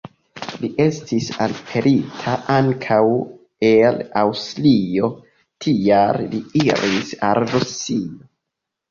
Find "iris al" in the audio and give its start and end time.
6.61-7.43